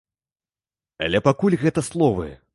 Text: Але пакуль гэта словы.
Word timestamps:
Але 1.07 1.23
пакуль 1.29 1.61
гэта 1.67 1.87
словы. 1.91 2.31